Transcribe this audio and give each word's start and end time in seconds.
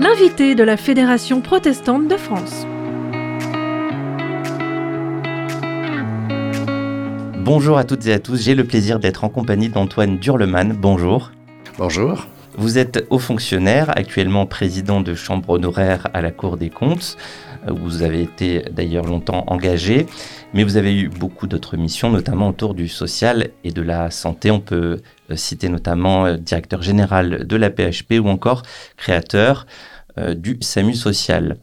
L'invité 0.00 0.56
de 0.56 0.64
la 0.64 0.76
Fédération 0.76 1.40
protestante 1.40 2.08
de 2.08 2.16
France. 2.16 2.66
Bonjour 7.38 7.78
à 7.78 7.84
toutes 7.84 8.04
et 8.06 8.12
à 8.12 8.18
tous, 8.18 8.42
j'ai 8.42 8.56
le 8.56 8.64
plaisir 8.64 8.98
d'être 8.98 9.22
en 9.22 9.28
compagnie 9.28 9.68
d'Antoine 9.68 10.18
Durleman. 10.18 10.72
Bonjour. 10.72 11.30
Bonjour. 11.78 12.26
Vous 12.56 12.78
êtes 12.78 13.06
haut 13.10 13.20
fonctionnaire, 13.20 13.90
actuellement 13.96 14.46
président 14.46 15.02
de 15.02 15.14
chambre 15.14 15.50
honoraire 15.50 16.08
à 16.14 16.20
la 16.20 16.32
Cour 16.32 16.56
des 16.56 16.70
comptes. 16.70 17.16
Euh, 17.66 17.72
vous 17.72 18.02
avez 18.02 18.22
été 18.22 18.64
d'ailleurs 18.70 19.04
longtemps 19.04 19.44
engagé, 19.46 20.06
mais 20.52 20.64
vous 20.64 20.76
avez 20.76 20.94
eu 20.94 21.08
beaucoup 21.08 21.46
d'autres 21.46 21.76
missions, 21.76 22.10
notamment 22.10 22.48
autour 22.48 22.74
du 22.74 22.88
social 22.88 23.50
et 23.64 23.70
de 23.70 23.82
la 23.82 24.10
santé. 24.10 24.50
On 24.50 24.60
peut 24.60 25.00
euh, 25.30 25.36
citer 25.36 25.68
notamment 25.68 26.26
euh, 26.26 26.36
directeur 26.36 26.82
général 26.82 27.46
de 27.46 27.56
la 27.56 27.70
PHP 27.70 28.14
ou 28.22 28.28
encore 28.28 28.62
créateur 28.96 29.66
du 30.36 30.58
SAMU 30.60 30.94
social. 30.94 31.56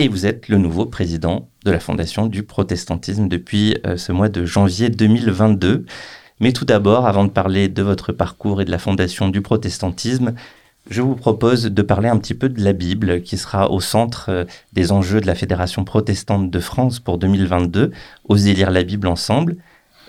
Et 0.00 0.08
vous 0.08 0.26
êtes 0.26 0.48
le 0.48 0.58
nouveau 0.58 0.86
président 0.86 1.48
de 1.64 1.70
la 1.70 1.78
Fondation 1.78 2.26
du 2.26 2.42
protestantisme 2.42 3.28
depuis 3.28 3.76
ce 3.94 4.10
mois 4.10 4.28
de 4.28 4.44
janvier 4.44 4.88
2022. 4.88 5.84
Mais 6.40 6.52
tout 6.52 6.64
d'abord, 6.64 7.06
avant 7.06 7.24
de 7.24 7.30
parler 7.30 7.68
de 7.68 7.84
votre 7.84 8.10
parcours 8.10 8.60
et 8.60 8.64
de 8.64 8.72
la 8.72 8.78
Fondation 8.78 9.28
du 9.28 9.40
protestantisme, 9.40 10.34
je 10.88 11.02
vous 11.02 11.16
propose 11.16 11.64
de 11.64 11.82
parler 11.82 12.08
un 12.08 12.18
petit 12.18 12.34
peu 12.34 12.48
de 12.48 12.62
la 12.62 12.72
Bible 12.72 13.22
qui 13.22 13.38
sera 13.38 13.70
au 13.70 13.80
centre 13.80 14.26
euh, 14.28 14.44
des 14.72 14.92
enjeux 14.92 15.20
de 15.20 15.26
la 15.26 15.34
Fédération 15.34 15.84
protestante 15.84 16.50
de 16.50 16.60
France 16.60 17.00
pour 17.00 17.18
2022. 17.18 17.92
Osez 18.28 18.54
lire 18.54 18.70
la 18.70 18.82
Bible 18.82 19.08
ensemble. 19.08 19.56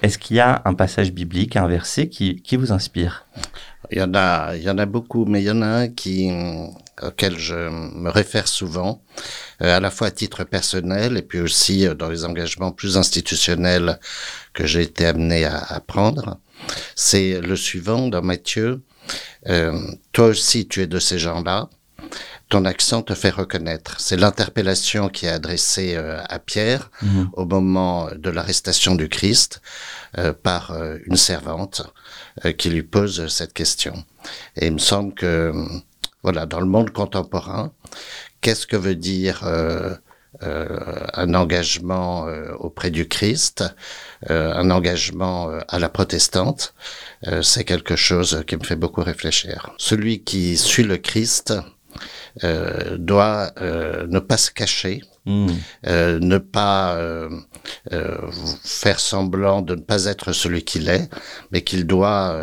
Est-ce 0.03 0.19
qu'il 0.19 0.35
y 0.35 0.39
a 0.39 0.61
un 0.65 0.75
passage 0.75 1.11
biblique, 1.11 1.55
un 1.55 1.67
verset 1.67 2.07
qui, 2.09 2.41
qui 2.41 2.55
vous 2.55 2.71
inspire? 2.71 3.25
Il 3.91 3.97
y, 3.97 4.01
en 4.01 4.13
a, 4.13 4.55
il 4.55 4.63
y 4.63 4.69
en 4.69 4.77
a 4.77 4.85
beaucoup, 4.85 5.25
mais 5.25 5.41
il 5.41 5.45
y 5.45 5.51
en 5.51 5.61
a 5.61 5.67
un 5.67 5.87
qui, 5.87 6.29
auquel 7.01 7.37
je 7.37 7.55
me 7.55 8.09
réfère 8.09 8.47
souvent, 8.47 9.01
euh, 9.61 9.77
à 9.77 9.79
la 9.79 9.89
fois 9.89 10.07
à 10.07 10.11
titre 10.11 10.43
personnel 10.43 11.17
et 11.17 11.21
puis 11.21 11.39
aussi 11.39 11.87
euh, 11.87 11.93
dans 11.93 12.09
les 12.09 12.25
engagements 12.25 12.71
plus 12.71 12.97
institutionnels 12.97 13.99
que 14.53 14.65
j'ai 14.67 14.81
été 14.81 15.05
amené 15.05 15.45
à, 15.45 15.57
à 15.57 15.79
prendre. 15.79 16.39
C'est 16.95 17.39
le 17.39 17.55
suivant 17.55 18.07
dans 18.07 18.21
Matthieu 18.21 18.69
euh, 18.71 18.86
toi 20.11 20.25
aussi, 20.25 20.67
tu 20.67 20.81
es 20.81 20.87
de 20.87 20.99
ces 20.99 21.19
gens-là. 21.19 21.69
Ton 22.49 22.63
accent 22.63 23.01
te 23.01 23.13
fait 23.13 23.29
reconnaître. 23.29 23.99
C'est 23.99 24.15
l'interpellation 24.15 25.09
qui 25.09 25.25
est 25.25 25.29
adressée 25.29 25.95
euh, 25.95 26.21
à 26.29 26.39
Pierre 26.39 26.89
mhm. 27.01 27.29
au 27.33 27.45
moment 27.45 28.09
de 28.15 28.29
l'arrestation 28.29 28.95
du 28.95 29.09
Christ 29.09 29.61
euh, 30.17 30.31
par 30.31 30.73
une 31.05 31.17
servante 31.17 31.83
qui 32.57 32.69
lui 32.69 32.83
pose 32.83 33.27
cette 33.27 33.53
question. 33.53 34.05
Et 34.55 34.67
il 34.67 34.73
me 34.73 34.77
semble 34.77 35.13
que, 35.13 35.51
voilà, 36.21 36.45
dans 36.45 36.59
le 36.59 36.67
monde 36.67 36.91
contemporain, 36.91 37.73
qu'est-ce 38.41 38.67
que 38.67 38.77
veut 38.77 38.95
dire 38.95 39.43
un 40.41 41.33
engagement 41.33 42.27
auprès 42.59 42.91
du 42.91 43.07
Christ, 43.07 43.63
un 44.29 44.69
engagement 44.69 45.49
à 45.67 45.79
la 45.79 45.89
protestante, 45.89 46.73
euh, 47.25 47.41
c'est 47.41 47.63
quelque 47.63 47.95
chose 47.95 48.43
qui 48.47 48.57
me 48.57 48.63
fait 48.63 48.75
beaucoup 48.75 49.01
réfléchir. 49.01 49.71
Celui 49.77 50.23
qui 50.23 50.57
suit 50.57 50.83
le 50.83 50.97
Christ 50.97 51.53
euh, 52.43 52.97
doit 52.97 53.51
euh, 53.59 54.05
ne 54.07 54.19
pas 54.19 54.37
se 54.37 54.51
cacher, 54.51 55.01
hmm. 55.25 55.49
ne 55.85 56.37
pas 56.37 56.99
faire 58.63 58.99
semblant 58.99 59.61
de 59.61 59.75
ne 59.75 59.81
pas 59.81 60.05
être 60.05 60.31
celui 60.31 60.63
qu'il 60.63 60.89
est, 60.89 61.09
mais 61.51 61.63
qu'il 61.63 61.85
doit 61.85 62.39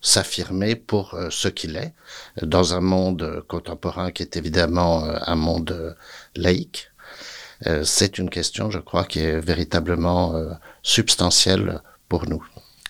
s'affirmer 0.00 0.74
pour 0.76 1.16
ce 1.30 1.48
qu'il 1.48 1.76
est 1.76 1.94
dans 2.42 2.74
un 2.74 2.80
monde 2.80 3.44
contemporain 3.48 4.10
qui 4.10 4.22
est 4.22 4.36
évidemment 4.36 5.04
un 5.04 5.36
monde 5.36 5.96
laïque. 6.34 6.89
C'est 7.84 8.18
une 8.18 8.30
question, 8.30 8.70
je 8.70 8.78
crois, 8.78 9.04
qui 9.04 9.20
est 9.20 9.40
véritablement 9.40 10.34
substantielle 10.82 11.80
pour 12.08 12.28
nous. 12.28 12.44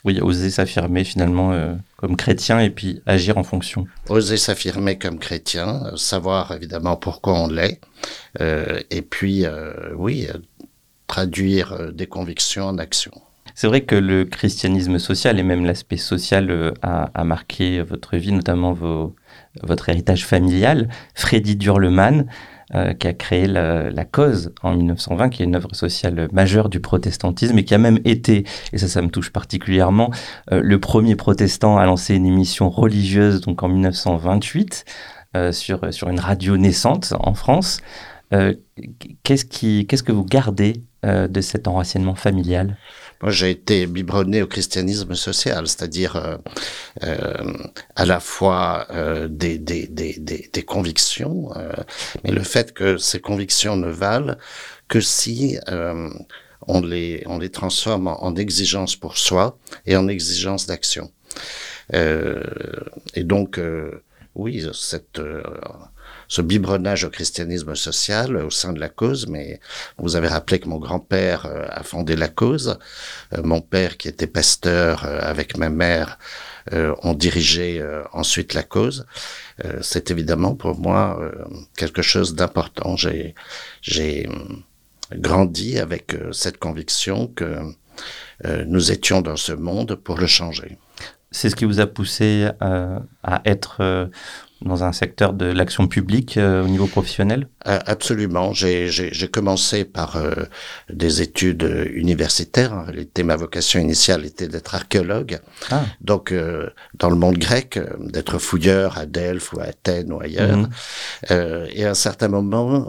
Oui, 0.05 0.19
oser 0.21 0.51
s'affirmer 0.51 1.05
finalement 1.05 1.53
euh, 1.53 1.75
comme 1.97 2.17
chrétien 2.17 2.59
et 2.59 2.71
puis 2.71 3.03
agir 3.05 3.37
en 3.37 3.43
fonction. 3.43 3.87
Oser 4.09 4.39
s'affirmer 4.39 4.97
comme 4.99 5.19
chrétien, 5.19 5.83
euh, 5.85 5.97
savoir 5.97 6.53
évidemment 6.53 6.97
pourquoi 6.97 7.35
on 7.35 7.49
l'est, 7.49 7.81
euh, 8.41 8.81
et 8.91 9.03
puis 9.03 9.45
oui, 9.95 10.27
traduire 11.07 11.93
des 11.93 12.07
convictions 12.07 12.65
en 12.65 12.79
action. 12.79 13.13
C'est 13.55 13.67
vrai 13.67 13.83
que 13.83 13.97
le 13.97 14.25
christianisme 14.25 14.99
social 14.99 15.39
et 15.39 15.43
même 15.43 15.67
l'aspect 15.67 15.99
social 15.99 16.73
a, 16.83 17.11
a, 17.13 17.25
marqué 17.25 17.83
votre 17.83 18.17
vie, 18.17 18.33
notamment 18.33 18.73
vos, 18.73 19.15
votre 19.63 19.89
héritage 19.89 20.25
familial. 20.25 20.89
Freddy 21.15 21.57
Durleman, 21.57 22.27
euh, 22.75 22.95
qui 22.95 23.09
a 23.09 23.13
créé 23.13 23.49
la, 23.49 24.05
cause 24.05 24.53
en 24.63 24.75
1920, 24.75 25.31
qui 25.31 25.43
est 25.43 25.47
une 25.47 25.57
œuvre 25.57 25.75
sociale 25.75 26.29
majeure 26.33 26.69
du 26.69 26.79
protestantisme 26.79 27.59
et 27.59 27.65
qui 27.65 27.75
a 27.75 27.79
même 27.79 27.99
été, 28.05 28.45
et 28.73 28.79
ça, 28.79 28.87
ça 28.87 29.03
me 29.03 29.09
touche 29.09 29.31
particulièrement, 29.31 30.13
euh, 30.53 30.61
le 30.63 30.79
premier 30.79 31.17
protestant 31.17 31.79
à 31.79 31.87
lancer 31.87 32.15
une 32.15 32.27
émission 32.27 32.71
religieuse, 32.71 33.41
donc 33.41 33.65
en 33.65 33.69
1928, 33.69 34.85
euh, 35.37 35.51
sur, 35.51 35.93
sur 35.93 36.09
une 36.09 36.21
radio 36.21 36.57
naissante 36.57 37.13
en 37.19 37.35
France. 37.35 37.81
qu'est-ce, 39.25 39.45
qui, 39.45 39.89
qu'est-ce 39.89 40.05
que 40.05 40.13
vous 40.13 40.25
gardez 40.25 40.85
de 41.03 41.41
cet 41.41 41.67
enracinement 41.67 42.15
familial? 42.15 42.77
Moi, 43.23 43.31
j'ai 43.31 43.51
été 43.51 43.87
biberonné 43.87 44.43
au 44.43 44.47
christianisme 44.47 45.15
social, 45.15 45.67
c'est-à-dire 45.69 46.17
euh, 46.17 46.37
euh, 47.03 47.53
à 47.95 48.07
la 48.07 48.19
fois 48.19 48.87
euh, 48.91 49.29
des, 49.29 49.59
des, 49.59 49.87
des, 49.87 50.15
des, 50.19 50.63
convictions, 50.63 51.51
euh, 51.57 51.73
mais 52.25 52.31
le 52.31 52.43
fait 52.43 52.73
que 52.73 52.97
ces 52.97 53.21
convictions 53.21 53.77
ne 53.77 53.91
valent 53.91 54.37
que 54.89 55.01
si 55.01 55.59
euh, 55.69 56.09
on, 56.67 56.81
les, 56.81 57.23
on 57.27 57.39
les 57.39 57.51
transforme 57.51 58.07
en, 58.09 58.25
en 58.25 58.37
exigence 58.37 58.97
pour 58.97 59.19
soi 59.19 59.59
et 59.85 59.97
en 59.97 60.09
exigence 60.09 60.67
d'action. 60.67 61.13
et 61.93 63.25
donc, 63.25 63.61
oui, 64.35 64.65
cette 64.73 65.21
ce 66.31 66.43
biberonnage 66.43 67.05
au 67.05 67.11
christianisme 67.11 67.75
social 67.75 68.37
au 68.37 68.51
sein 68.51 68.73
de 68.73 68.79
la 68.79 68.89
cause, 68.89 69.27
mais 69.27 69.61
vous 69.99 70.15
avez 70.15 70.29
rappelé 70.29 70.61
que 70.61 70.69
mon 70.69 70.79
grand-père 70.79 71.47
euh, 71.47 71.67
a 71.69 71.83
fondé 71.83 72.15
la 72.15 72.29
cause. 72.29 72.79
Euh, 73.35 73.43
mon 73.43 73.61
père, 73.61 73.97
qui 73.97 74.07
était 74.07 74.29
pasteur 74.29 75.05
euh, 75.05 75.19
avec 75.21 75.57
ma 75.57 75.69
mère, 75.69 76.19
ont 77.03 77.15
dirigé 77.15 77.83
ensuite 78.13 78.55
la 78.55 78.63
cause. 78.63 79.07
C'est 79.81 80.11
évidemment 80.11 80.55
pour 80.55 80.79
moi 80.79 81.19
quelque 81.75 82.03
chose 82.03 82.35
d'important. 82.35 82.97
J'ai, 82.97 83.35
j'ai 83.81 84.29
grandi 85.11 85.79
avec 85.79 86.15
cette 86.33 86.59
conviction 86.59 87.29
que 87.29 87.61
nous 88.45 88.93
étions 88.93 89.21
dans 89.21 89.37
ce 89.37 89.53
monde 89.53 89.97
pour 89.97 90.19
le 90.19 90.27
changer. 90.27 90.79
C'est 91.33 91.51
ce 91.51 91.57
qui 91.57 91.65
vous 91.65 91.81
a 91.81 91.87
poussé 91.87 92.51
à 92.61 93.43
être 93.47 94.09
dans 94.63 94.85
un 94.85 94.93
secteur 94.93 95.33
de 95.33 95.47
l'action 95.47 95.89
publique 95.89 96.37
euh, 96.37 96.63
au 96.63 96.69
niveau 96.69 96.87
professionnel? 96.87 97.49
Euh, 97.67 97.79
Absolument. 97.87 98.53
J'ai 98.53 99.29
commencé 99.33 99.85
par 99.85 100.17
euh, 100.17 100.35
des 100.93 101.23
études 101.23 101.89
universitaires. 101.95 102.73
En 102.75 102.85
réalité, 102.85 103.23
ma 103.23 103.37
vocation 103.37 103.81
initiale 103.81 104.27
était 104.27 104.49
d'être 104.49 104.75
archéologue. 104.75 105.41
Ah. 105.71 105.85
Donc, 106.01 106.35
dans 106.95 107.11
le 107.11 107.17
monde 107.17 107.39
grec, 107.39 107.79
d'être 108.01 108.39
fouilleur 108.39 108.99
à 108.99 109.07
Delphes 109.07 109.53
ou 109.53 109.61
à 109.61 109.65
Athènes 109.65 110.13
ou 110.13 110.21
ailleurs. 110.21 110.57
Mhm. 110.57 110.69
et 111.73 111.85
à 111.85 111.91
un 111.91 111.95
certain 111.95 112.29
moment, 112.29 112.89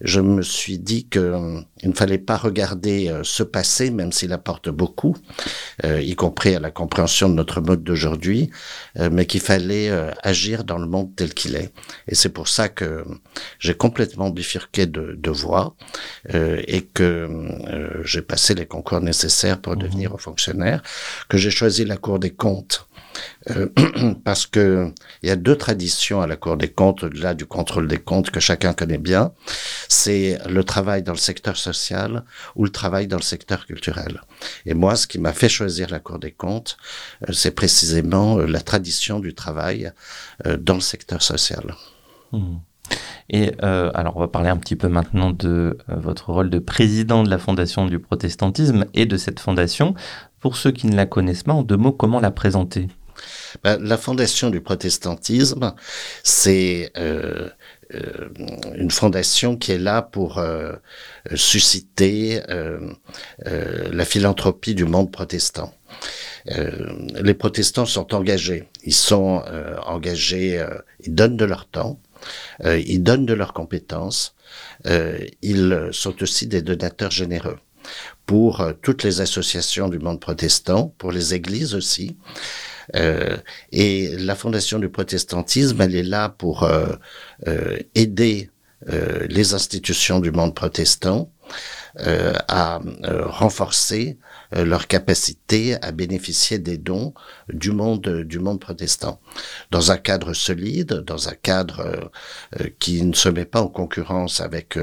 je 0.00 0.20
me 0.20 0.42
suis 0.42 0.78
dit 0.78 1.06
que 1.08 1.62
il 1.82 1.90
ne 1.90 1.94
fallait 1.94 2.18
pas 2.18 2.36
regarder 2.36 3.12
ce 3.22 3.42
passé, 3.42 3.90
même 3.90 4.12
s'il 4.12 4.32
apporte 4.32 4.68
beaucoup, 4.68 5.16
y 5.84 6.14
compris 6.14 6.54
à 6.54 6.60
la 6.60 6.70
compréhension 6.70 7.28
de 7.28 7.34
notre 7.34 7.60
mode 7.60 7.82
d'aujourd'hui, 7.84 8.50
mais 8.98 9.26
qu'il 9.26 9.40
fallait 9.40 9.90
agir 10.22 10.64
dans 10.66 10.78
le 10.78 10.86
monde 10.86 11.14
tel 11.16 11.32
qu'il 11.32 11.56
est. 11.56 11.72
Et 12.08 12.14
c'est 12.14 12.28
pour 12.28 12.48
ça 12.48 12.68
que 12.68 13.04
j'ai 13.58 13.74
complètement 13.74 14.30
bifurqué 14.30 14.86
de, 14.86 15.14
de 15.16 15.30
voie 15.30 15.74
euh, 16.34 16.62
et 16.66 16.82
que 16.82 17.28
euh, 17.68 18.02
j'ai 18.04 18.22
passé 18.22 18.54
les 18.54 18.66
concours 18.66 19.00
nécessaires 19.00 19.60
pour 19.60 19.74
mmh. 19.74 19.78
devenir 19.78 20.20
fonctionnaire, 20.20 20.82
que 21.28 21.38
j'ai 21.38 21.50
choisi 21.50 21.84
la 21.84 21.96
Cour 21.96 22.18
des 22.18 22.30
comptes 22.30 22.86
euh, 23.50 23.68
parce 24.24 24.46
que 24.46 24.92
il 25.22 25.28
y 25.28 25.32
a 25.32 25.36
deux 25.36 25.56
traditions 25.56 26.20
à 26.20 26.26
la 26.26 26.36
Cour 26.36 26.56
des 26.56 26.68
comptes, 26.68 27.04
au-delà 27.04 27.34
du 27.34 27.46
contrôle 27.46 27.88
des 27.88 27.98
comptes 27.98 28.30
que 28.30 28.40
chacun 28.40 28.72
connaît 28.72 28.98
bien. 28.98 29.32
C'est 29.88 30.38
le 30.48 30.64
travail 30.64 31.02
dans 31.02 31.12
le 31.12 31.18
secteur 31.18 31.56
social 31.56 32.24
ou 32.56 32.64
le 32.64 32.70
travail 32.70 33.06
dans 33.06 33.16
le 33.16 33.22
secteur 33.22 33.66
culturel. 33.66 34.22
Et 34.64 34.74
moi, 34.74 34.96
ce 34.96 35.06
qui 35.06 35.18
m'a 35.18 35.32
fait 35.32 35.48
choisir 35.48 35.90
la 35.90 36.00
Cour 36.00 36.18
des 36.18 36.32
comptes, 36.32 36.76
euh, 37.28 37.32
c'est 37.32 37.52
précisément 37.52 38.38
euh, 38.38 38.46
la 38.46 38.60
tradition 38.60 39.20
du 39.20 39.34
travail 39.34 39.92
dans 40.58 40.74
le 40.74 40.80
secteur 40.80 41.22
social. 41.22 41.74
Mmh. 42.32 42.56
Et 43.30 43.52
alors, 43.60 44.16
on 44.16 44.20
va 44.20 44.28
parler 44.28 44.48
un 44.48 44.56
petit 44.56 44.76
peu 44.76 44.88
maintenant 44.88 45.30
de 45.30 45.78
votre 45.88 46.30
rôle 46.30 46.50
de 46.50 46.58
président 46.58 47.24
de 47.24 47.30
la 47.30 47.38
Fondation 47.38 47.86
du 47.86 47.98
protestantisme 47.98 48.84
et 48.94 49.06
de 49.06 49.16
cette 49.16 49.40
fondation. 49.40 49.94
Pour 50.40 50.56
ceux 50.56 50.70
qui 50.70 50.86
ne 50.86 50.94
la 50.94 51.06
connaissent 51.06 51.42
pas, 51.42 51.52
en 51.52 51.62
deux 51.62 51.76
mots, 51.76 51.92
comment 51.92 52.20
la 52.20 52.30
présenter? 52.30 52.88
Ben, 53.62 53.78
La 53.82 53.96
fondation 53.96 54.50
du 54.50 54.60
protestantisme, 54.60 55.74
c'est 56.22 56.92
une 58.74 58.90
fondation 58.90 59.56
qui 59.56 59.72
est 59.72 59.78
là 59.78 60.02
pour 60.02 60.42
susciter 61.34 62.40
la 63.44 64.04
philanthropie 64.04 64.74
du 64.74 64.84
monde 64.84 65.10
protestant. 65.10 65.72
les 66.46 67.34
protestants 67.34 67.86
sont 67.86 68.14
engagés. 68.14 68.68
Ils 68.84 68.94
sont 68.94 69.42
engagés, 69.86 70.64
ils 71.00 71.14
donnent 71.14 71.36
de 71.36 71.44
leur 71.44 71.68
temps, 71.68 72.00
ils 72.64 73.02
donnent 73.02 73.26
de 73.26 73.34
leurs 73.34 73.52
compétences, 73.52 74.34
ils 74.84 75.88
sont 75.92 76.22
aussi 76.22 76.46
des 76.46 76.62
donateurs 76.62 77.10
généreux 77.10 77.58
pour 78.26 78.60
euh, 78.60 78.72
toutes 78.82 79.02
les 79.02 79.20
associations 79.20 79.88
du 79.88 79.98
monde 79.98 80.20
protestant, 80.20 80.94
pour 80.98 81.12
les 81.12 81.34
églises 81.34 81.74
aussi. 81.74 82.16
Euh, 82.94 83.36
et 83.72 84.16
la 84.18 84.34
Fondation 84.34 84.78
du 84.78 84.88
protestantisme, 84.88 85.80
elle 85.80 85.96
est 85.96 86.02
là 86.02 86.28
pour 86.28 86.62
euh, 86.62 86.94
euh 87.46 87.78
aider 87.94 88.50
les 89.28 89.54
institutions 89.54 90.20
du 90.20 90.30
monde 90.30 90.54
protestant 90.54 91.32
à 91.98 92.80
renforcer 93.24 94.18
euh, 94.54 94.64
leur 94.64 94.86
capacité 94.86 95.76
à 95.82 95.90
bénéficier 95.90 96.58
des 96.58 96.78
dons 96.78 97.14
du 97.48 97.72
monde 97.72 98.22
du 98.22 98.38
monde 98.38 98.60
protestant 98.60 99.20
dans 99.72 99.90
un 99.90 99.96
cadre 99.96 100.34
solide 100.34 101.02
dans 101.04 101.28
un 101.28 101.34
cadre 101.34 101.80
euh, 101.80 101.96
euh, 102.60 102.68
qui 102.78 103.02
ne 103.02 103.12
se 103.12 103.28
met 103.28 103.44
pas 103.44 103.60
en 103.60 103.66
concurrence 103.66 104.40
avec 104.40 104.78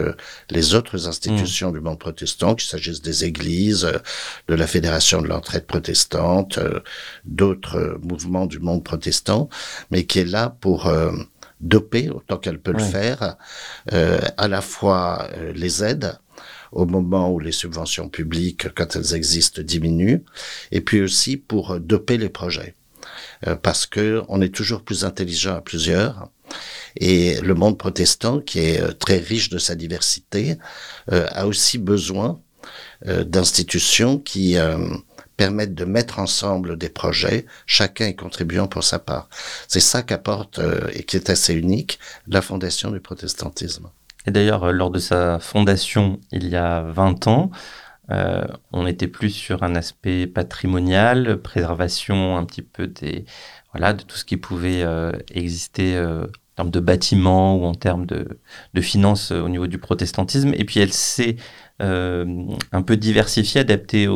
les 0.50 0.76
autres 0.76 1.08
institutions 1.08 1.70
mm. 1.70 1.74
du 1.74 1.80
monde 1.80 2.00
protestant 2.00 2.56
qu'il 2.56 2.68
s'agisse 2.68 3.02
des 3.02 3.24
églises 3.24 3.90
de 4.48 4.54
la 4.54 4.68
fédération 4.68 5.22
de 5.22 5.28
l'entraide 5.28 5.66
protestante 5.66 6.60
d'autres 7.24 7.98
mouvements 8.02 8.48
du 8.48 8.60
monde 8.60 8.84
protestant 8.84 9.48
mais 9.92 10.06
qui 10.06 10.20
est 10.20 10.26
là 10.26 10.56
pour 10.60 10.92
doper 11.62 12.10
autant 12.10 12.38
qu'elle 12.38 12.60
peut 12.60 12.74
le 12.74 12.80
faire 12.80 13.38
à 13.88 14.48
la 14.48 14.62
fois 14.62 15.28
les 15.54 15.84
aides 15.84 16.18
au 16.74 16.86
moment 16.86 17.32
où 17.32 17.40
les 17.40 17.52
subventions 17.52 18.10
publiques, 18.10 18.74
quand 18.76 18.96
elles 18.96 19.16
existent, 19.16 19.62
diminuent, 19.62 20.24
et 20.72 20.82
puis 20.82 21.02
aussi 21.02 21.38
pour 21.38 21.80
doper 21.80 22.18
les 22.18 22.30
projets. 22.30 22.76
Euh, 23.48 23.56
parce 23.56 23.86
que 23.86 24.24
on 24.28 24.42
est 24.42 24.54
toujours 24.54 24.84
plus 24.84 25.06
intelligent 25.06 25.56
à 25.56 25.62
plusieurs. 25.62 26.30
Et 26.98 27.40
le 27.42 27.56
monde 27.56 27.78
protestant, 27.78 28.40
qui 28.40 28.60
est 28.60 28.82
euh, 28.82 28.92
très 28.92 29.18
riche 29.18 29.50
de 29.50 29.58
sa 29.58 29.76
diversité, 29.76 30.58
euh, 31.12 31.28
a 31.32 31.48
aussi 31.48 31.78
besoin 31.78 32.40
d'institutions 33.06 34.20
qui 34.20 34.56
permettent 35.36 35.76
de 35.76 35.84
mettre 35.84 36.20
ensemble 36.20 36.78
des 36.78 36.88
projets, 36.88 37.46
chacun 37.66 38.08
y 38.08 38.16
contribuant 38.16 38.68
pour 38.68 38.86
sa 38.86 39.00
part. 39.00 39.28
C'est 39.68 39.82
ça 39.82 40.02
qu'apporte 40.02 40.62
et 40.94 41.04
qui 41.04 41.18
est 41.18 41.30
assez 41.30 41.54
unique 41.54 42.00
la 42.26 42.42
fondation 42.42 42.92
du 42.92 43.02
protestantisme. 43.02 43.90
Et 44.26 44.32
d'ailleurs, 44.32 44.64
euh, 44.66 44.72
lors 44.72 44.92
de 44.92 45.00
sa 45.00 45.40
fondation, 45.40 46.20
il 46.32 46.48
y 46.48 46.56
a 46.56 46.82
20 46.82 47.28
ans, 47.28 47.52
euh, 48.12 48.46
on 48.72 48.86
était 48.88 49.08
plus 49.08 49.30
sur 49.30 49.64
un 49.64 49.76
aspect 49.76 50.28
patrimonial, 50.28 51.42
préservation 51.42 52.38
un 52.38 52.46
petit 52.46 52.62
peu 52.62 52.88
de 52.88 54.04
tout 54.04 54.18
ce 54.18 54.26
qui 54.26 54.38
pouvait 54.38 54.84
euh, 54.84 55.12
exister 55.34 55.98
en 56.00 56.28
termes 56.56 56.72
de 56.72 56.80
bâtiments 56.80 57.56
ou 57.58 57.66
en 57.66 57.74
termes 57.74 58.06
de, 58.06 58.40
finances 58.82 59.32
au 59.32 59.50
niveau 59.50 59.68
du 59.68 59.78
protestantisme. 59.80 60.54
Et 60.56 60.66
puis 60.66 60.80
elle 60.80 60.94
s'est 60.94 61.38
un 61.80 62.82
peu 62.86 62.98
diversifiée, 62.98 63.62
adaptée 63.62 64.08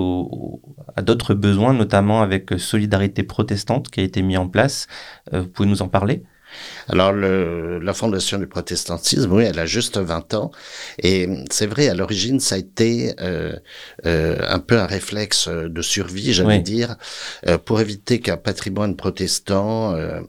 à 0.96 1.02
d'autres 1.02 1.34
besoins, 1.34 1.74
notamment 1.74 2.22
avec 2.22 2.52
Solidarité 2.58 3.24
protestante 3.24 3.90
qui 3.90 4.00
a 4.02 4.04
été 4.04 4.22
mis 4.22 4.38
en 4.38 4.48
place. 4.48 4.88
vous 5.32 5.48
pouvez 5.48 5.68
nous 5.68 5.82
en 5.82 5.90
parler? 5.90 6.24
Alors, 6.90 7.12
le, 7.12 7.80
la 7.80 7.94
fondation 7.94 8.38
du 8.38 8.48
protestantisme, 8.48 9.32
oui, 9.32 9.44
elle 9.44 9.60
a 9.60 9.66
juste 9.66 9.98
20 9.98 10.34
ans. 10.34 10.52
Et 11.04 11.28
c'est 11.52 11.68
vrai, 11.68 11.90
à 11.90 11.94
l'origine, 11.94 12.40
ça 12.40 12.56
a 12.56 12.58
été 12.58 13.14
euh, 13.20 13.54
euh, 14.06 14.38
un 14.48 14.60
peu 14.60 14.80
un 14.80 14.86
réflexe 14.86 15.48
de 15.50 15.82
survie, 15.82 16.34
j'allais 16.34 16.58
oui. 16.58 16.64
dire, 16.64 16.96
euh, 17.48 17.58
pour 17.58 17.82
éviter 17.82 18.20
qu'un 18.20 18.38
patrimoine 18.38 18.96
protestant 18.96 19.94
euh, 19.96 20.22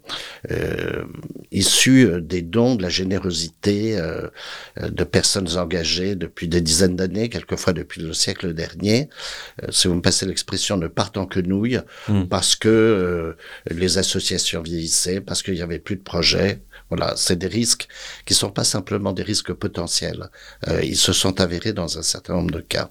euh, 0.51 1.05
issu 1.51 2.09
des 2.21 2.43
dons, 2.43 2.75
de 2.75 2.83
la 2.83 2.89
générosité 2.89 3.97
euh, 3.99 4.29
de 4.81 5.05
personnes 5.05 5.57
engagées 5.57 6.15
depuis 6.15 6.49
des 6.49 6.61
dizaines 6.61 6.97
d'années, 6.97 7.29
quelquefois 7.29 7.73
depuis 7.73 8.03
le 8.03 8.13
siècle 8.13 8.53
dernier, 8.55 9.09
si 9.71 9.89
vous 9.89 9.95
me 9.95 10.03
passez 10.03 10.27
l'expression, 10.27 10.77
ne 10.77 10.89
partent 10.89 11.17
en 11.17 11.27
quenouille, 11.27 11.81
mm. 12.09 12.25
parce 12.25 12.57
que 12.57 13.37
les 13.71 13.99
associations 13.99 14.63
vieillissaient, 14.63 15.21
parce 15.21 15.43
qu'il 15.43 15.55
y 15.55 15.63
avait 15.63 15.79
plus 15.79 15.97
de 15.97 16.03
projet. 16.13 16.61
Voilà, 16.91 17.13
c'est 17.17 17.37
des 17.37 17.53
risques 17.61 17.87
qui 18.25 18.33
sont 18.33 18.51
pas 18.51 18.65
simplement 18.65 19.13
des 19.13 19.23
risques 19.23 19.53
potentiels. 19.53 20.31
Euh, 20.69 20.81
ils 20.83 20.97
se 20.97 21.13
sont 21.13 21.39
avérés 21.47 21.75
dans 21.75 21.99
un 21.99 22.03
certain 22.03 22.35
nombre 22.37 22.51
de 22.51 22.63
cas. 22.75 22.89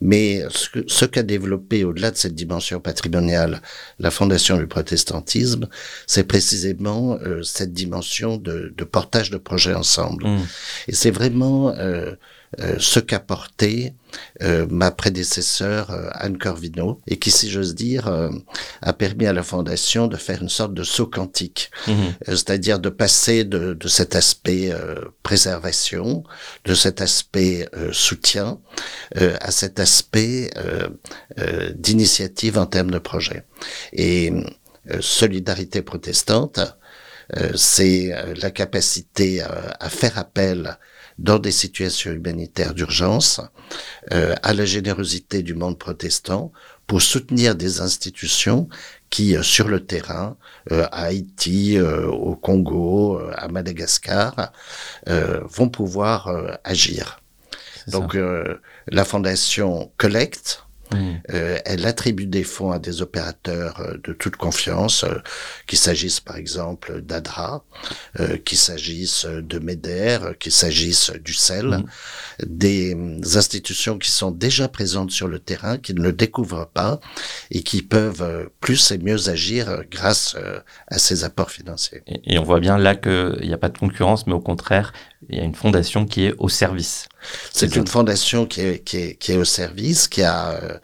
Mais 0.00 0.42
ce, 0.50 0.68
ce 0.86 1.04
qu'a 1.04 1.22
développé 1.22 1.84
au-delà 1.84 2.10
de 2.10 2.16
cette 2.16 2.34
dimension 2.34 2.80
patrimoniale 2.80 3.62
la 4.00 4.10
fondation 4.10 4.56
du 4.56 4.66
protestantisme, 4.66 5.68
c'est 6.06 6.24
précisément 6.24 7.18
euh, 7.22 7.42
cette 7.42 7.72
dimension 7.72 8.36
de, 8.36 8.72
de, 8.76 8.84
portage 8.84 9.30
de 9.30 9.38
projets 9.38 9.74
ensemble. 9.74 10.26
Mmh. 10.26 10.46
Et 10.88 10.94
c'est 10.94 11.12
vraiment 11.12 11.70
euh, 11.70 12.14
euh, 12.58 12.74
ce 12.78 12.98
qu'a 12.98 13.20
porté 13.20 13.94
euh, 14.42 14.66
ma 14.70 14.90
prédécesseur 14.90 15.90
euh, 15.90 16.08
Anne 16.12 16.38
Corvino 16.38 17.00
et 17.06 17.18
qui, 17.18 17.30
si 17.30 17.50
j'ose 17.50 17.74
dire, 17.74 18.10
a 18.82 18.92
permis 18.92 19.26
à 19.26 19.32
la 19.32 19.42
fondation 19.42 20.06
de 20.06 20.16
faire 20.16 20.42
une 20.42 20.48
sorte 20.48 20.74
de 20.74 20.82
saut 20.82 21.06
quantique, 21.06 21.70
mmh. 21.86 21.92
c'est-à-dire 22.28 22.78
de 22.78 22.88
passer 22.88 23.44
de, 23.44 23.74
de 23.74 23.88
cet 23.88 24.14
aspect 24.14 24.72
préservation, 25.22 26.24
de 26.64 26.74
cet 26.74 27.00
aspect 27.00 27.68
soutien, 27.92 28.58
à 29.16 29.50
cet 29.50 29.80
aspect 29.80 30.50
d'initiative 31.74 32.58
en 32.58 32.66
termes 32.66 32.90
de 32.90 32.98
projet. 32.98 33.44
Et 33.92 34.32
solidarité 35.00 35.82
protestante, 35.82 36.60
c'est 37.54 38.12
la 38.40 38.50
capacité 38.50 39.42
à 39.42 39.88
faire 39.88 40.18
appel 40.18 40.78
dans 41.20 41.38
des 41.38 41.52
situations 41.52 42.10
humanitaires 42.12 42.74
d'urgence, 42.74 43.40
euh, 44.12 44.34
à 44.42 44.54
la 44.54 44.64
générosité 44.64 45.42
du 45.42 45.54
monde 45.54 45.78
protestant 45.78 46.50
pour 46.86 47.02
soutenir 47.02 47.54
des 47.54 47.80
institutions 47.80 48.68
qui, 49.10 49.36
euh, 49.36 49.42
sur 49.42 49.68
le 49.68 49.84
terrain, 49.84 50.36
euh, 50.72 50.86
à 50.90 51.04
Haïti, 51.04 51.78
euh, 51.78 52.06
au 52.06 52.34
Congo, 52.34 53.18
euh, 53.20 53.32
à 53.36 53.48
Madagascar, 53.48 54.52
euh, 55.08 55.40
vont 55.44 55.68
pouvoir 55.68 56.32
agir. 56.64 57.20
Donc, 57.86 58.16
la 58.86 59.04
fondation 59.04 59.90
collecte, 59.96 60.64
Mmh. 60.92 60.96
Euh, 61.32 61.58
elle 61.64 61.86
attribue 61.86 62.26
des 62.26 62.44
fonds 62.44 62.72
à 62.72 62.78
des 62.78 63.02
opérateurs 63.02 63.80
euh, 63.80 63.96
de 64.02 64.12
toute 64.12 64.36
confiance, 64.36 65.04
euh, 65.04 65.18
qu'il 65.66 65.78
s'agisse 65.78 66.20
par 66.20 66.36
exemple 66.36 67.00
d'Adra, 67.00 67.64
euh, 68.18 68.36
qu'il 68.38 68.58
s'agisse 68.58 69.24
de 69.26 69.58
MEDER, 69.58 70.18
qu'il 70.38 70.52
s'agisse 70.52 71.12
du 71.24 71.34
CEL, 71.34 71.66
mmh. 71.66 71.84
des 72.46 72.96
institutions 73.36 73.98
qui 73.98 74.10
sont 74.10 74.30
déjà 74.30 74.68
présentes 74.68 75.10
sur 75.10 75.28
le 75.28 75.38
terrain, 75.38 75.78
qui 75.78 75.94
ne 75.94 76.02
le 76.02 76.12
découvrent 76.12 76.68
pas 76.72 77.00
et 77.50 77.62
qui 77.62 77.82
peuvent 77.82 78.50
plus 78.60 78.90
et 78.90 78.98
mieux 78.98 79.28
agir 79.28 79.82
grâce 79.90 80.36
à 80.88 80.98
ces 80.98 81.24
apports 81.24 81.50
financiers. 81.50 82.02
Et, 82.06 82.34
et 82.34 82.38
on 82.38 82.42
voit 82.42 82.60
bien 82.60 82.78
là 82.78 82.94
qu'il 82.94 83.40
n'y 83.42 83.52
a 83.52 83.58
pas 83.58 83.68
de 83.68 83.78
concurrence, 83.78 84.26
mais 84.26 84.32
au 84.32 84.40
contraire, 84.40 84.92
il 85.28 85.36
y 85.36 85.40
a 85.40 85.44
une 85.44 85.54
fondation 85.54 86.06
qui 86.06 86.24
est 86.24 86.34
au 86.38 86.48
service. 86.48 87.08
C'est 87.52 87.76
une 87.76 87.86
fondation 87.86 88.46
qui 88.46 88.60
est, 88.60 88.84
qui, 88.84 88.96
est, 88.96 89.14
qui 89.14 89.32
est 89.32 89.36
au 89.36 89.44
service, 89.44 90.08
qui 90.08 90.22
a 90.22 90.50
euh, 90.50 90.78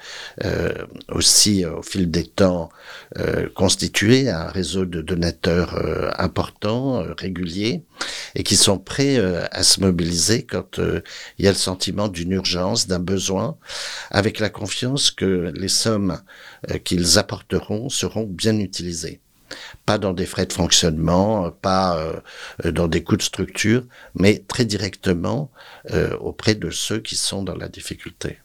euh 0.45 0.73
aussi, 1.09 1.65
euh, 1.65 1.77
au 1.77 1.83
fil 1.83 2.11
des 2.11 2.27
temps, 2.27 2.69
euh, 3.19 3.49
constitué 3.55 4.29
un 4.29 4.47
réseau 4.47 4.85
de 4.85 5.01
donateurs 5.01 5.75
euh, 5.75 6.11
importants, 6.19 7.05
réguliers, 7.17 7.85
et 8.35 8.43
qui 8.43 8.57
sont 8.57 8.79
prêts 8.79 9.17
à 9.51 9.63
se 9.63 9.81
mobiliser 9.81 10.45
quand 10.45 10.79
il 10.79 11.45
y 11.45 11.49
a 11.49 11.53
le 11.53 11.57
sentiment 11.57 12.09
d'une 12.09 12.33
urgence, 12.33 12.87
d'un 12.87 12.99
besoin, 12.99 13.57
avec 14.11 14.41
la 14.41 14.51
confiance 14.51 15.11
que 15.11 15.53
les 15.55 15.69
sommes 15.69 16.21
qu'ils 16.85 17.19
apporteront 17.19 17.89
seront 17.89 18.25
bien 18.25 18.59
utilisées 18.59 19.21
pas 19.85 19.99
dans 19.99 20.13
des 20.13 20.27
frais 20.27 20.47
de 20.47 20.53
fonctionnement, 20.53 21.51
pas 21.51 21.97
euh, 21.97 22.73
dans 22.73 22.89
des 22.89 23.03
coûts 23.03 23.17
de 23.17 23.23
structure, 23.23 23.83
mais 24.15 24.43
très 24.47 24.65
directement 24.65 25.51
euh, 25.93 26.17
auprès 26.19 26.55
de 26.55 26.71
ceux 26.71 26.99
qui 26.99 27.17
sont 27.17 27.43
dans 27.43 27.57
la 27.57 27.69
difficulté. 27.69 28.39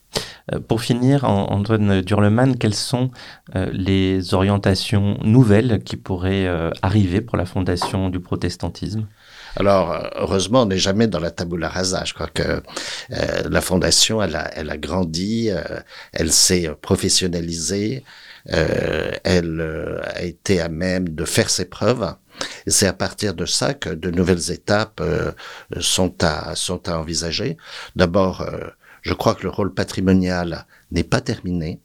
Euh, 0.52 0.60
pour 0.60 0.82
finir, 0.82 1.24
Antoine 1.24 2.02
Durleman, 2.02 2.58
quelles 2.58 2.74
sont 2.74 3.10
les 3.54 4.34
orientations 4.34 5.18
nouvelles 5.22 5.82
qui 5.84 5.96
pourraient 5.96 6.48
arriver 6.82 7.20
pour 7.20 7.36
la 7.36 7.46
fondation 7.46 8.10
du 8.10 8.20
protestantisme? 8.20 9.06
Alors, 9.56 10.08
heureusement, 10.16 10.62
on 10.62 10.66
n'est 10.66 10.78
jamais 10.78 11.06
dans 11.06 11.20
la 11.20 11.30
tabula 11.30 11.68
rasa. 11.68 12.04
Je 12.04 12.14
crois 12.14 12.28
que 12.28 12.42
euh, 12.42 12.62
la 13.50 13.60
fondation, 13.60 14.22
elle 14.22 14.36
a, 14.36 14.50
elle 14.56 14.70
a 14.70 14.78
grandi, 14.78 15.50
euh, 15.50 15.62
elle 16.12 16.32
s'est 16.32 16.70
professionnalisée, 16.80 18.02
elle 18.46 20.00
a 20.04 20.22
été 20.22 20.60
à 20.60 20.68
même 20.68 21.08
de 21.08 21.24
faire 21.24 21.50
ses 21.50 21.64
preuves. 21.64 22.14
C'est 22.66 22.86
à 22.86 22.92
partir 22.92 23.34
de 23.34 23.46
ça 23.46 23.74
que 23.74 23.90
de 23.90 24.10
nouvelles 24.10 24.50
étapes 24.50 25.02
sont 25.80 26.14
à 26.24 26.54
sont 26.56 26.88
à 26.88 26.98
envisager. 26.98 27.56
D'abord, 27.94 28.44
je 29.02 29.14
crois 29.14 29.34
que 29.34 29.42
le 29.42 29.50
rôle 29.50 29.74
patrimonial 29.74 30.66
n'est 30.90 31.04
pas 31.04 31.20
terminé. 31.20 31.80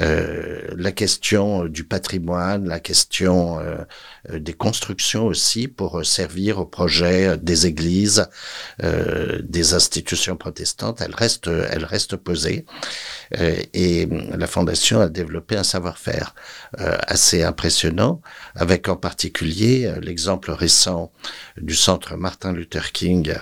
Euh, 0.00 0.60
la 0.76 0.92
question 0.92 1.66
du 1.66 1.84
patrimoine, 1.84 2.68
la 2.68 2.80
question 2.80 3.60
euh, 3.60 3.84
des 4.38 4.52
constructions 4.52 5.26
aussi 5.26 5.68
pour 5.68 6.04
servir 6.04 6.58
au 6.58 6.66
projet 6.66 7.36
des 7.38 7.66
églises, 7.66 8.26
euh, 8.82 9.40
des 9.42 9.74
institutions 9.74 10.36
protestantes, 10.36 11.00
elle 11.00 11.14
reste, 11.14 11.46
elle 11.46 11.84
reste 11.84 12.16
posée. 12.16 12.64
et 13.40 14.08
la 14.36 14.46
Fondation 14.46 15.00
a 15.00 15.08
développé 15.08 15.56
un 15.56 15.64
savoir-faire 15.64 16.34
assez 16.76 17.42
impressionnant, 17.42 18.20
avec 18.54 18.88
en 18.88 18.96
particulier 18.96 19.92
l'exemple 20.00 20.50
récent 20.50 21.12
du 21.56 21.74
centre 21.74 22.16
Martin 22.16 22.52
Luther 22.52 22.92
King 22.92 23.34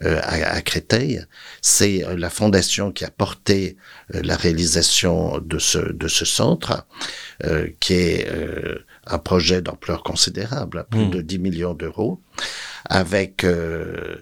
à, 0.00 0.54
à, 0.54 0.60
Créteil. 0.62 1.24
C'est 1.60 2.04
la 2.16 2.30
Fondation 2.30 2.92
qui 2.92 3.04
a 3.04 3.10
porté 3.10 3.76
la 4.08 4.36
réalisation 4.36 5.38
de 5.38 5.58
ce, 5.58 5.78
de 5.78 6.08
ce 6.08 6.24
centre, 6.24 6.86
euh, 7.44 7.68
qui 7.80 7.94
est 7.94 8.28
euh, 8.28 8.84
un 9.06 9.18
projet 9.18 9.62
d'ampleur 9.62 10.02
considérable, 10.02 10.86
plus 10.90 11.06
hmm. 11.06 11.10
de 11.10 11.20
10 11.22 11.38
millions 11.38 11.74
d'euros, 11.74 12.20
avec 12.84 13.44
euh, 13.44 14.16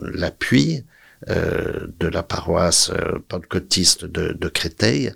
l'appui 0.00 0.84
de 1.28 2.08
la 2.08 2.24
paroisse 2.24 2.90
pentecôtiste 3.28 4.04
de, 4.04 4.32
de 4.32 4.48
Créteil, 4.48 5.12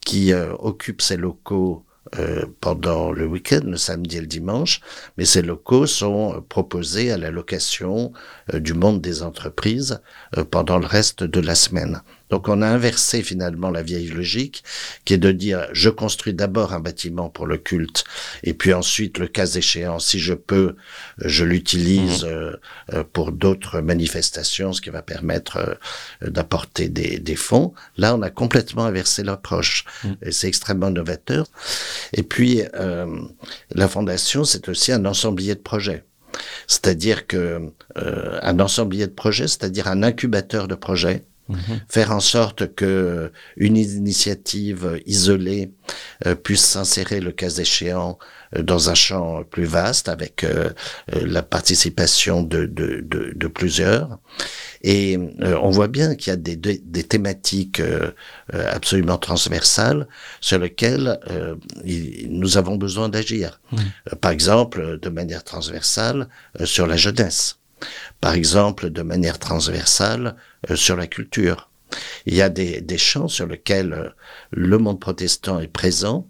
qui 0.00 0.32
occupe 0.32 1.02
ses 1.02 1.16
locaux 1.16 1.84
euh, 2.18 2.44
pendant 2.60 3.12
le 3.12 3.26
week-end, 3.26 3.60
le 3.64 3.76
samedi 3.76 4.16
et 4.16 4.20
le 4.20 4.26
dimanche, 4.26 4.80
mais 5.16 5.24
ces 5.24 5.42
locaux 5.42 5.86
sont 5.86 6.44
proposés 6.48 7.10
à 7.10 7.18
la 7.18 7.30
location 7.30 8.12
euh, 8.54 8.60
du 8.60 8.74
monde 8.74 9.00
des 9.00 9.22
entreprises 9.22 10.00
euh, 10.36 10.44
pendant 10.44 10.78
le 10.78 10.86
reste 10.86 11.24
de 11.24 11.40
la 11.40 11.54
semaine. 11.54 12.02
Donc 12.30 12.48
on 12.48 12.62
a 12.62 12.66
inversé 12.66 13.22
finalement 13.22 13.70
la 13.70 13.82
vieille 13.82 14.08
logique 14.08 14.64
qui 15.04 15.14
est 15.14 15.18
de 15.18 15.32
dire 15.32 15.68
je 15.72 15.90
construis 15.90 16.34
d'abord 16.34 16.72
un 16.72 16.80
bâtiment 16.80 17.28
pour 17.28 17.46
le 17.46 17.56
culte 17.56 18.04
et 18.42 18.54
puis 18.54 18.72
ensuite 18.72 19.18
le 19.18 19.26
cas 19.26 19.46
échéant 19.46 19.98
si 19.98 20.18
je 20.18 20.34
peux 20.34 20.76
je 21.18 21.44
l'utilise 21.44 22.24
mmh. 22.24 23.02
pour 23.12 23.32
d'autres 23.32 23.80
manifestations 23.80 24.72
ce 24.72 24.80
qui 24.80 24.90
va 24.90 25.02
permettre 25.02 25.78
d'apporter 26.22 26.88
des, 26.88 27.18
des, 27.18 27.36
fonds. 27.36 27.72
Là 27.96 28.14
on 28.14 28.22
a 28.22 28.30
complètement 28.30 28.84
inversé 28.84 29.22
l'approche 29.22 29.84
mmh. 30.04 30.08
et 30.22 30.32
c'est 30.32 30.48
extrêmement 30.48 30.90
novateur. 30.90 31.46
Et 32.12 32.22
puis, 32.22 32.62
euh, 32.74 33.06
la 33.70 33.88
fondation, 33.88 34.44
c'est 34.44 34.68
aussi 34.68 34.92
un 34.92 35.04
ensemblier 35.04 35.54
de 35.54 35.60
projets. 35.60 36.04
C'est-à-dire 36.66 37.26
que 37.26 37.70
euh, 37.96 38.38
un 38.42 38.60
ensemblier 38.60 39.06
de 39.06 39.12
projets, 39.12 39.48
c'est-à-dire 39.48 39.88
un 39.88 40.02
incubateur 40.02 40.68
de 40.68 40.74
projets, 40.74 41.24
mhm. 41.48 41.80
faire 41.88 42.12
en 42.12 42.20
sorte 42.20 42.74
que 42.74 43.32
une 43.56 43.76
initiative 43.76 45.00
isolée 45.06 45.72
euh, 46.26 46.34
puisse 46.34 46.64
s'insérer 46.64 47.20
le 47.20 47.32
cas 47.32 47.50
échéant 47.50 48.18
dans 48.58 48.88
un 48.88 48.94
champ 48.94 49.42
plus 49.44 49.66
vaste 49.66 50.08
avec 50.08 50.46
la 51.12 51.42
participation 51.42 52.42
de, 52.42 52.64
de, 52.64 53.04
de, 53.06 53.34
de 53.36 53.46
plusieurs 53.46 54.18
et 54.82 55.18
euh, 55.40 55.58
on 55.62 55.70
voit 55.70 55.88
bien 55.88 56.14
qu'il 56.14 56.30
y 56.30 56.34
a 56.34 56.36
des, 56.36 56.56
des, 56.56 57.02
thématiques 57.02 57.80
euh, 57.80 58.12
euh, 58.54 58.70
absolument 58.72 59.18
transversales 59.18 60.06
sur 60.40 60.58
lesquelles 60.58 61.18
nous 62.28 62.56
avons 62.58 62.76
besoin 62.76 63.08
d'agir. 63.08 63.60
Mmh. 63.72 63.76
par 64.20 64.30
exemple, 64.30 64.98
de 65.00 65.08
manière 65.08 65.44
transversale 65.44 66.28
sur 66.64 66.86
la 66.86 66.96
jeunesse. 66.96 67.58
Par 68.20 68.34
exemple, 68.34 68.90
de 68.90 69.02
manière 69.02 69.38
transversale 69.38 70.36
sur 70.74 70.96
la 70.96 71.06
culture. 71.06 71.70
Il 72.26 72.34
y 72.34 72.42
a 72.42 72.50
des, 72.50 72.80
des 72.82 72.98
champs 72.98 73.28
sur 73.28 73.46
lesquels 73.46 74.12
le 74.50 74.78
monde 74.78 75.00
protestant 75.00 75.58
est 75.58 75.72
présent, 75.72 76.28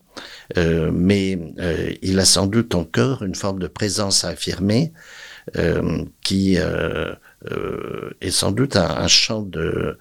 euh, 0.56 0.90
mais 0.92 1.38
euh, 1.58 1.92
il 2.02 2.18
a 2.20 2.24
sans 2.24 2.46
doute 2.46 2.74
encore 2.74 3.22
une 3.22 3.34
forme 3.34 3.58
de 3.58 3.66
présence 3.66 4.24
à 4.24 4.28
affirmer 4.28 4.92
euh, 5.56 6.04
qui 6.22 6.56
euh, 6.58 7.14
est 8.20 8.30
sans 8.30 8.52
doute 8.52 8.76
un, 8.76 8.88
un 8.88 9.08
champ 9.08 9.42
de, 9.42 9.98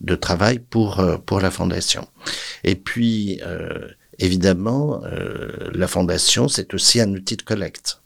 de 0.00 0.14
travail 0.14 0.58
pour, 0.58 1.00
euh, 1.00 1.16
pour 1.16 1.40
la 1.40 1.50
Fondation. 1.50 2.06
Et 2.64 2.74
puis, 2.74 3.40
euh, 3.42 3.88
évidemment, 4.18 5.02
la 5.72 5.86
Fondation, 5.86 6.48
c'est 6.48 6.74
aussi 6.74 7.00
un 7.00 7.12
outil 7.12 7.36
de 7.36 7.42
collecte. 7.42 7.97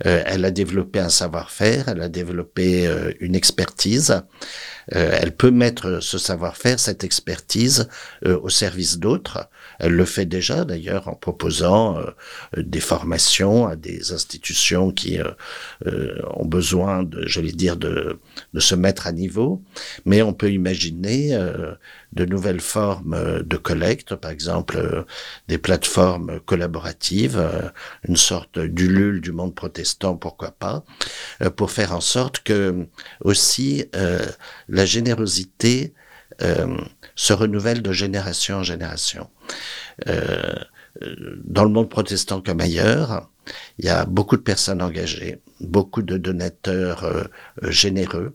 Elle 0.00 0.44
a 0.44 0.50
développé 0.50 1.00
un 1.00 1.08
savoir-faire, 1.08 1.88
elle 1.88 2.02
a 2.02 2.08
développé 2.08 2.88
une 3.20 3.34
expertise. 3.34 4.22
Elle 4.90 5.32
peut 5.32 5.50
mettre 5.50 6.00
ce 6.00 6.18
savoir-faire, 6.18 6.80
cette 6.80 7.04
expertise, 7.04 7.88
au 8.24 8.48
service 8.48 8.98
d'autres. 8.98 9.48
Elle 9.78 9.92
le 9.92 10.04
fait 10.04 10.26
déjà 10.26 10.64
d'ailleurs 10.64 11.08
en 11.08 11.14
proposant 11.14 11.98
euh, 11.98 12.10
des 12.56 12.80
formations 12.80 13.66
à 13.66 13.76
des 13.76 14.12
institutions 14.12 14.90
qui 14.90 15.20
euh, 15.20 15.30
euh, 15.86 16.20
ont 16.34 16.46
besoin, 16.46 17.02
de, 17.02 17.26
j'allais 17.26 17.52
dire, 17.52 17.76
de 17.76 18.18
se 18.58 18.74
mettre 18.74 19.06
à 19.06 19.12
niveau. 19.12 19.62
Mais 20.04 20.22
on 20.22 20.32
peut 20.32 20.50
imaginer 20.50 21.36
de 22.12 22.24
nouvelles 22.24 22.60
formes 22.60 23.42
de 23.42 23.56
collecte, 23.56 24.14
par 24.14 24.30
exemple 24.30 25.04
des 25.48 25.58
plateformes 25.58 26.40
collaboratives, 26.40 27.40
une 28.06 28.16
sorte 28.16 28.58
d'ulule 28.58 29.20
du 29.20 29.32
monde 29.32 29.54
protestant, 29.54 30.16
pourquoi 30.16 30.50
pas, 30.50 30.84
pour 31.56 31.70
faire 31.70 31.92
en 31.92 32.00
sorte 32.00 32.40
que 32.40 32.86
aussi 33.20 33.86
la 34.78 34.86
générosité 34.86 35.92
se 37.16 37.32
renouvelle 37.32 37.82
de 37.82 37.92
génération 37.92 38.58
en 38.58 38.62
génération. 38.62 39.28
Euh, 40.06 40.54
dans 41.44 41.64
le 41.64 41.70
monde 41.70 41.88
protestant 41.88 42.40
comme 42.40 42.60
ailleurs, 42.60 43.30
il 43.78 43.84
y 43.84 43.88
a 43.88 44.04
beaucoup 44.04 44.36
de 44.36 44.42
personnes 44.42 44.82
engagées, 44.82 45.40
beaucoup 45.60 46.02
de 46.02 46.16
donateurs 46.16 47.04
euh, 47.04 47.24
euh, 47.62 47.70
généreux. 47.70 48.34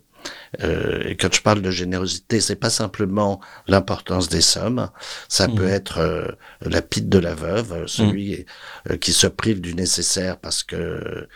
Euh, 0.61 1.03
et 1.05 1.15
quand 1.15 1.33
je 1.33 1.41
parle 1.41 1.61
de 1.61 1.71
générosité, 1.71 2.41
c'est 2.41 2.55
pas 2.55 2.69
simplement 2.69 3.41
l'importance 3.67 4.29
des 4.29 4.41
sommes, 4.41 4.89
ça 5.27 5.47
peut 5.47 5.67
mmh. 5.67 5.79
être 5.79 5.97
euh, 5.99 6.27
la 6.61 6.81
pite 6.81 7.09
de 7.09 7.19
la 7.19 7.33
veuve, 7.33 7.87
celui 7.87 8.45
mmh. 8.89 8.97
qui 8.97 9.13
se 9.13 9.27
prive 9.27 9.61
du 9.61 9.75
nécessaire 9.75 10.37
parce 10.37 10.63
que 10.63 11.27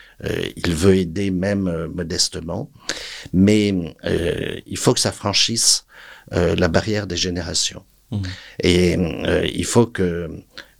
il 0.56 0.74
veut 0.74 0.96
aider 0.96 1.30
même 1.30 1.88
modestement. 1.94 2.70
Mais 3.32 3.74
il 4.66 4.76
faut 4.78 4.94
que 4.94 5.00
ça 5.00 5.12
franchisse 5.12 5.86
la 6.30 6.68
barrière 6.68 7.06
des 7.06 7.16
générations. 7.16 7.84
Mmh. 8.10 8.22
Et 8.62 8.96
euh, 8.96 9.46
il 9.52 9.64
faut 9.64 9.86
que 9.86 10.02
euh, 10.02 10.28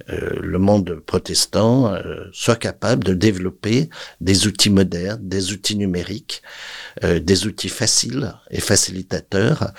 le 0.09 0.59
monde 0.59 1.01
protestant 1.07 1.93
euh, 1.93 2.25
soit 2.33 2.57
capable 2.57 3.05
de 3.05 3.15
développer 3.15 3.91
des 4.21 4.47
outils 4.47 4.71
modernes, 4.71 5.21
des 5.23 5.53
outils 5.53 5.77
numériques, 5.77 6.43
des 7.03 7.47
outils 7.47 7.69
faciles 7.69 8.33
et 8.51 8.61
facilitateurs 8.61 9.73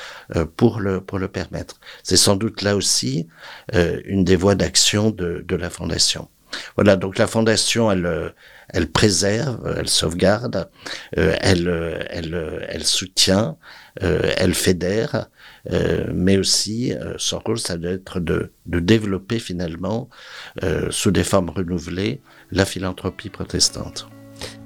pour 0.56 0.80
le 0.80 1.02
pour 1.02 1.20
le 1.20 1.28
permettre. 1.28 1.80
C'est 2.04 2.18
sans 2.18 2.36
doute 2.36 2.62
là 2.62 2.76
aussi 2.76 3.28
une 3.74 4.24
des 4.24 4.36
voies 4.36 4.56
d'action 4.56 5.10
de, 5.10 5.44
de 5.46 5.56
la 5.56 5.70
fondation. 5.70 6.30
Voilà, 6.76 6.96
donc 6.96 7.18
la 7.18 7.28
fondation, 7.28 7.92
elle, 7.92 8.34
elle 8.70 8.90
préserve, 8.90 9.76
elle 9.78 9.90
sauvegarde, 9.90 10.70
elle, 11.12 12.08
elle, 12.10 12.68
elle 12.70 12.86
soutient, 12.86 13.58
elle 14.00 14.54
fédère, 14.54 15.30
euh, 15.72 16.06
mais 16.14 16.38
aussi 16.38 16.94
euh, 16.94 17.14
son 17.18 17.40
rôle, 17.40 17.60
ça 17.60 17.78
doit 17.78 17.92
être 17.92 18.20
de, 18.20 18.52
développer 18.66 19.40
finalement, 19.40 20.10
euh, 20.64 20.88
sous 20.90 21.12
des 21.12 21.24
formes 21.24 21.50
renouvelées, 21.50 22.22
la 22.52 22.66
philanthropie 22.66 23.30
protestante. 23.30 24.10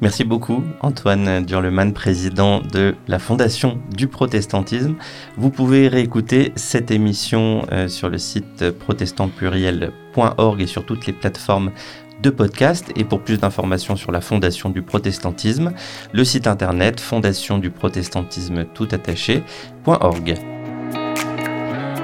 Merci 0.01 0.23
beaucoup 0.23 0.63
Antoine 0.81 1.43
Durleman, 1.43 1.93
président 1.93 2.61
de 2.61 2.93
la 3.07 3.17
Fondation 3.17 3.79
du 3.95 4.07
protestantisme. 4.07 4.95
Vous 5.35 5.49
pouvez 5.49 5.87
réécouter 5.87 6.53
cette 6.55 6.91
émission 6.91 7.65
sur 7.87 8.09
le 8.09 8.19
site 8.19 8.69
protestantpluriel.org 8.69 10.61
et 10.61 10.67
sur 10.67 10.85
toutes 10.85 11.07
les 11.07 11.13
plateformes 11.13 11.71
de 12.21 12.29
podcast. 12.29 12.91
Et 12.95 13.03
pour 13.03 13.21
plus 13.21 13.39
d'informations 13.39 13.95
sur 13.95 14.11
la 14.11 14.21
Fondation 14.21 14.69
du 14.69 14.83
protestantisme, 14.83 15.73
le 16.11 16.23
site 16.23 16.45
internet 16.45 16.99
fondation 16.99 17.59
tout 18.75 18.87
attaché.org 18.91 20.52